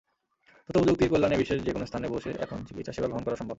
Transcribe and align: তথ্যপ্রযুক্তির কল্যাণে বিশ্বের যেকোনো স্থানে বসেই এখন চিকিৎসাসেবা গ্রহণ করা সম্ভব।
তথ্যপ্রযুক্তির 0.69 1.09
কল্যাণে 1.09 1.35
বিশ্বের 1.37 1.63
যেকোনো 1.63 1.85
স্থানে 1.85 2.07
বসেই 2.07 2.35
এখন 2.39 2.57
চিকিৎসাসেবা 2.67 3.07
গ্রহণ 3.07 3.23
করা 3.23 3.35
সম্ভব। 3.35 3.49